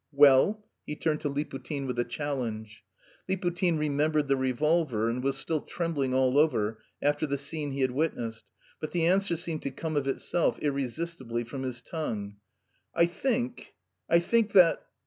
[0.11, 2.83] "Well?" He turned to Liputin with a challenge.
[3.29, 7.91] Liputin remembered the revolver and was still trembling all over after the scene he had
[7.91, 8.45] witnessed;
[8.79, 12.37] but the answer seemed to come of itself irresistibly from his tongue:
[12.95, 13.75] "I think...
[14.09, 14.87] I think that..."